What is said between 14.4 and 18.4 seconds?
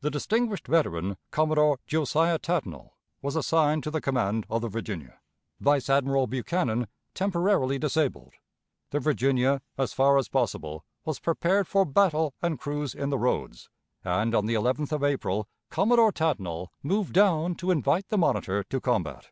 the 11th of April, Commodore Tatnall moved down to invite the